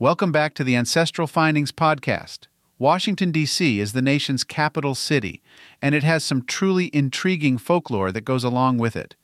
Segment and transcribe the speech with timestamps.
[0.00, 2.46] Welcome back to the Ancestral Findings Podcast.
[2.78, 3.80] Washington, D.C.
[3.80, 5.42] is the nation's capital city,
[5.82, 9.14] and it has some truly intriguing folklore that goes along with it.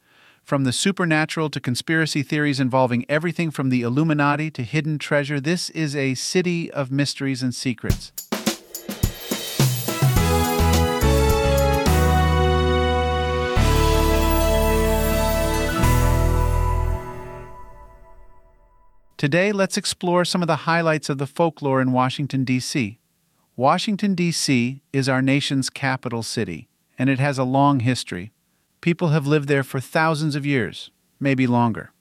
[0.42, 5.70] From the supernatural to conspiracy theories involving everything from the Illuminati to hidden treasure, this
[5.70, 8.12] is a city of mysteries and secrets.
[19.16, 22.98] Today, let's explore some of the highlights of the folklore in Washington, D.C.
[23.56, 24.82] Washington, D.C.
[24.92, 28.30] is our nation's capital city, and it has a long history.
[28.82, 31.92] People have lived there for thousands of years, maybe longer.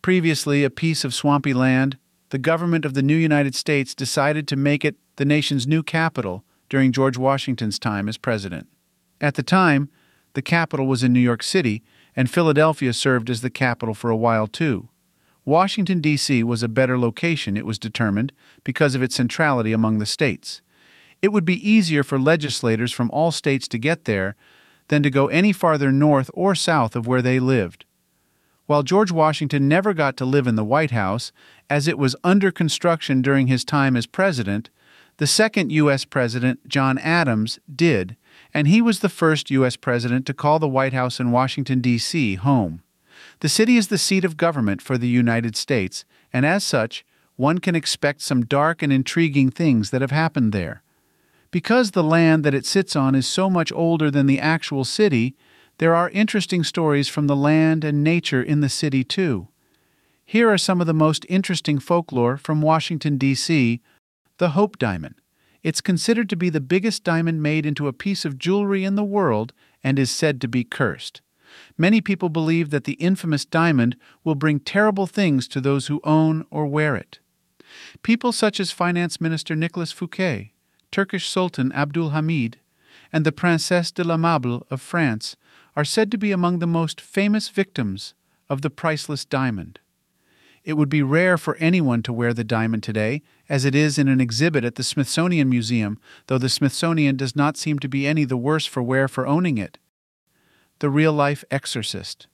[0.00, 1.98] Previously, a piece of swampy land,
[2.30, 6.42] the government of the new United States decided to make it the nation's new capital
[6.70, 8.66] during George Washington's time as president.
[9.20, 9.90] At the time,
[10.32, 11.82] the capital was in New York City,
[12.16, 14.88] and Philadelphia served as the capital for a while too.
[15.44, 16.44] Washington, D.C.
[16.44, 18.32] was a better location, it was determined,
[18.62, 20.62] because of its centrality among the states.
[21.20, 24.36] It would be easier for legislators from all states to get there
[24.88, 27.84] than to go any farther north or south of where they lived.
[28.66, 31.32] While George Washington never got to live in the White House,
[31.68, 34.70] as it was under construction during his time as president,
[35.18, 36.04] the second U.S.
[36.04, 38.16] President, John Adams, did,
[38.54, 39.76] and he was the first U.S.
[39.76, 42.36] President to call the White House in Washington, D.C.
[42.36, 42.82] home.
[43.42, 47.04] The city is the seat of government for the United States, and as such,
[47.34, 50.84] one can expect some dark and intriguing things that have happened there.
[51.50, 55.34] Because the land that it sits on is so much older than the actual city,
[55.78, 59.48] there are interesting stories from the land and nature in the city, too.
[60.24, 63.80] Here are some of the most interesting folklore from Washington, D.C.
[64.38, 65.16] The Hope Diamond.
[65.64, 69.02] It's considered to be the biggest diamond made into a piece of jewelry in the
[69.02, 71.22] world and is said to be cursed.
[71.76, 76.46] Many people believe that the infamous diamond will bring terrible things to those who own
[76.50, 77.18] or wear it.
[78.02, 80.52] People such as Finance Minister Nicolas Fouquet,
[80.90, 82.58] Turkish Sultan Abdul Hamid,
[83.12, 85.36] and the Princesse de Lamballe of France
[85.74, 88.14] are said to be among the most famous victims
[88.48, 89.78] of the priceless diamond.
[90.64, 94.06] It would be rare for anyone to wear the diamond today, as it is in
[94.06, 95.98] an exhibit at the Smithsonian Museum,
[96.28, 99.58] though the Smithsonian does not seem to be any the worse for wear for owning
[99.58, 99.78] it
[100.82, 102.26] the real life exorcist.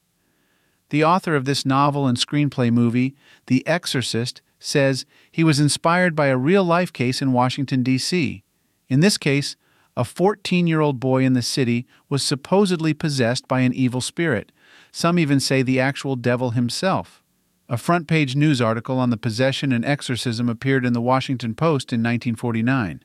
[0.88, 3.14] The author of this novel and screenplay movie,
[3.46, 8.42] The Exorcist, says he was inspired by a real life case in Washington, D.C.
[8.88, 9.54] In this case,
[9.98, 14.50] a 14 year old boy in the city was supposedly possessed by an evil spirit.
[14.92, 17.22] Some even say the actual devil himself.
[17.68, 21.92] A front page news article on the possession and exorcism appeared in the Washington Post
[21.92, 23.02] in 1949.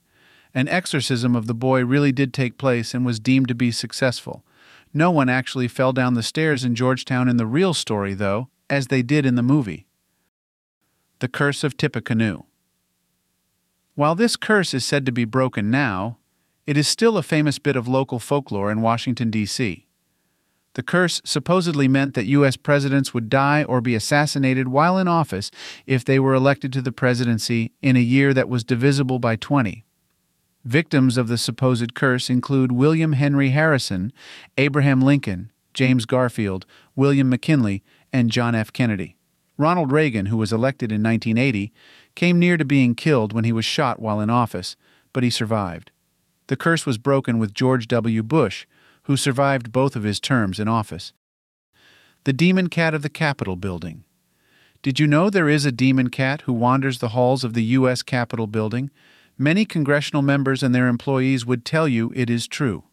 [0.53, 4.45] An exorcism of the boy really did take place and was deemed to be successful.
[4.93, 8.87] No one actually fell down the stairs in Georgetown in the real story, though, as
[8.87, 9.87] they did in the movie.
[11.19, 12.45] The Curse of Tippecanoe.
[13.95, 16.17] While this curse is said to be broken now,
[16.65, 19.85] it is still a famous bit of local folklore in Washington, D.C.
[20.73, 22.57] The curse supposedly meant that U.S.
[22.57, 25.51] presidents would die or be assassinated while in office
[25.85, 29.85] if they were elected to the presidency in a year that was divisible by 20.
[30.65, 34.13] Victims of the supposed curse include William Henry Harrison,
[34.57, 36.65] Abraham Lincoln, James Garfield,
[36.95, 38.71] William McKinley, and John F.
[38.71, 39.17] Kennedy.
[39.57, 41.71] Ronald Reagan, who was elected in 1980,
[42.15, 44.75] came near to being killed when he was shot while in office,
[45.11, 45.91] but he survived.
[46.47, 48.23] The curse was broken with George W.
[48.23, 48.65] Bush,
[49.03, 51.13] who survived both of his terms in office.
[52.23, 54.05] The Demon Cat of the Capitol Building.
[54.81, 58.03] Did you know there is a demon cat who wanders the halls of the U.S.
[58.03, 58.91] Capitol building?
[59.37, 62.83] Many congressional members and their employees would tell you it is true.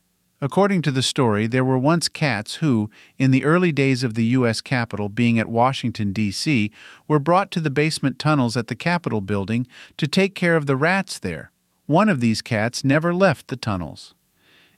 [0.42, 4.24] According to the story, there were once cats who, in the early days of the
[4.26, 4.62] U.S.
[4.62, 6.70] Capitol being at Washington, D.C.,
[7.06, 9.66] were brought to the basement tunnels at the Capitol building
[9.98, 11.52] to take care of the rats there.
[11.84, 14.14] One of these cats never left the tunnels.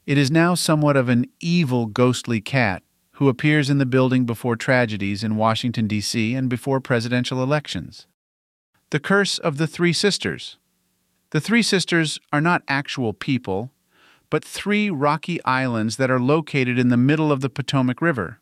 [0.05, 4.57] It is now somewhat of an evil, ghostly cat who appears in the building before
[4.57, 8.05] tragedies in Washington, D.C., and before presidential elections.
[8.89, 10.57] The Curse of the Three Sisters.
[11.33, 13.71] The Three Sisters are not actual people,
[14.29, 18.39] but three rocky islands that are located in the middle of the Potomac River.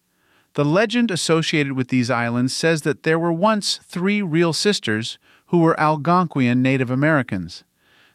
[0.56, 5.60] The legend associated with these islands says that there were once three real sisters who
[5.60, 7.64] were Algonquian Native Americans.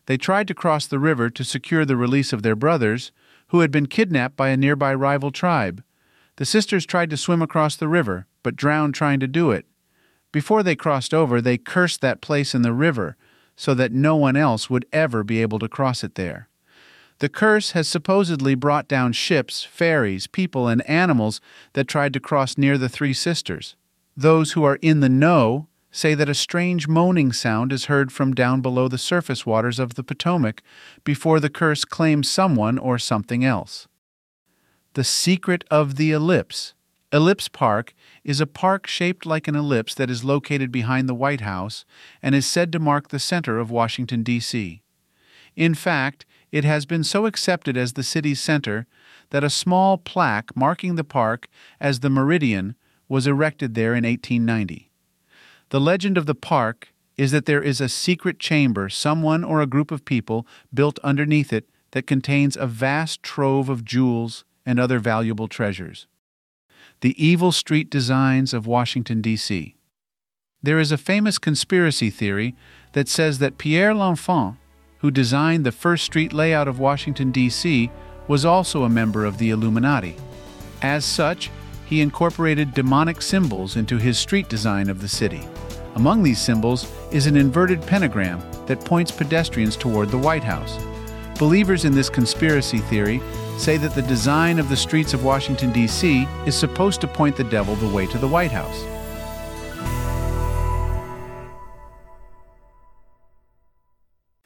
[0.04, 3.12] They tried to cross the river to secure the release of their brothers,
[3.46, 5.82] who had been kidnapped by a nearby rival tribe.
[6.36, 9.64] The sisters tried to swim across the river, but drowned trying to do it.
[10.32, 13.16] Before they crossed over, they cursed that place in the river,
[13.56, 16.48] so that no one else would ever be able to cross it there.
[17.18, 21.40] The curse has supposedly brought down ships, ferries, people, and animals
[21.72, 23.74] that tried to cross near the Three Sisters.
[24.14, 28.34] Those who are in the know say that a strange moaning sound is heard from
[28.34, 30.62] down below the surface waters of the Potomac
[31.04, 33.88] before the curse claims someone or something else.
[34.92, 36.74] The Secret of the Ellipse.
[37.12, 37.94] Ellipse Park
[38.24, 41.84] is a park shaped like an ellipse that is located behind the White House
[42.20, 44.82] and is said to mark the center of Washington, D.C.
[45.54, 48.86] In fact, it has been so accepted as the city's center
[49.30, 51.48] that a small plaque marking the park
[51.80, 52.74] as the Meridian
[53.08, 54.90] was erected there in 1890.
[55.70, 59.66] The legend of the park is that there is a secret chamber someone or a
[59.66, 64.98] group of people built underneath it that contains a vast trove of jewels and other
[64.98, 66.06] valuable treasures.
[67.00, 69.74] The Evil Street Designs of Washington, D.C.
[70.62, 72.54] There is a famous conspiracy theory
[72.92, 74.56] that says that Pierre L'Enfant,
[74.98, 77.90] who designed the first street layout of Washington, D.C.,
[78.26, 80.16] was also a member of the Illuminati.
[80.82, 81.50] As such,
[81.84, 85.46] he incorporated demonic symbols into his street design of the city.
[85.94, 90.76] Among these symbols is an inverted pentagram that points pedestrians toward the White House.
[91.38, 93.20] Believers in this conspiracy theory
[93.58, 96.26] say that the design of the streets of Washington, D.C.
[96.46, 98.84] is supposed to point the devil the way to the White House.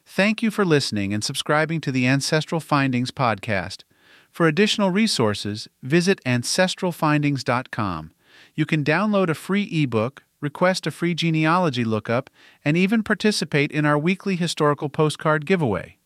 [0.05, 3.85] Thank you for listening and subscribing to the Ancestral Findings podcast.
[4.31, 8.11] For additional resources, visit ancestralfindings.com.
[8.55, 12.31] You can download a free ebook, request a free genealogy lookup,
[12.65, 15.97] and even participate in our weekly historical postcard giveaway.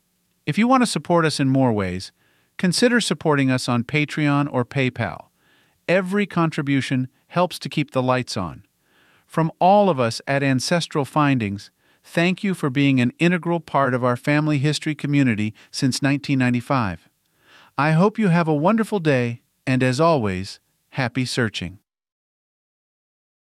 [0.46, 2.12] If you want to support us in more ways,
[2.58, 5.26] consider supporting us on Patreon or PayPal.
[5.88, 8.64] Every contribution helps to keep the lights on.
[9.26, 11.70] From all of us at Ancestral Findings,
[12.02, 17.08] thank you for being an integral part of our family history community since 1995.
[17.78, 20.60] I hope you have a wonderful day, and as always,
[20.90, 21.78] happy searching.